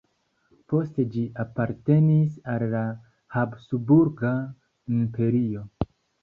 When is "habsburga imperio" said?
3.37-5.65